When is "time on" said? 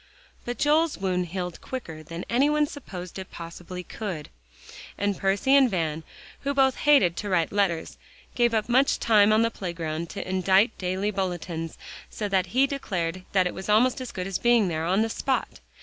8.99-9.43